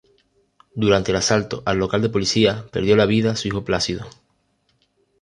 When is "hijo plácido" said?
3.49-4.07